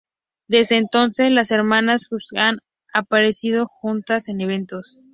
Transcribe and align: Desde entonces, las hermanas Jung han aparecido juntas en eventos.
Desde 0.47 0.77
entonces, 0.77 1.29
las 1.31 1.51
hermanas 1.51 2.07
Jung 2.09 2.23
han 2.39 2.57
aparecido 2.91 3.67
juntas 3.67 4.29
en 4.29 4.41
eventos. 4.41 5.03